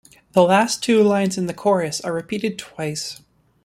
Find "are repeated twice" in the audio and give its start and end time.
2.01-3.21